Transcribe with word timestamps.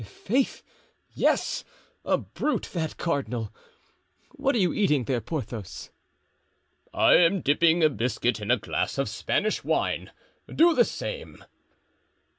"I'faith, 0.01 0.63
yes! 1.13 1.63
a 2.03 2.17
brute, 2.17 2.71
that 2.73 2.97
cardinal. 2.97 3.53
What 4.31 4.55
are 4.55 4.57
you 4.57 4.73
eating 4.73 5.03
there, 5.03 5.21
Porthos?" 5.21 5.91
"I 6.91 7.17
am 7.17 7.41
dipping 7.41 7.83
a 7.83 7.89
biscuit 7.91 8.39
in 8.41 8.49
a 8.49 8.57
glass 8.57 8.97
of 8.97 9.07
Spanish 9.07 9.63
wine; 9.63 10.09
do 10.51 10.73
the 10.73 10.85
same." 10.85 11.43